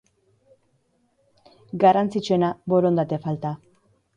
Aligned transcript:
Garrantzitsuena, 1.83 2.51
borondate 2.75 3.21
falta. 3.29 3.57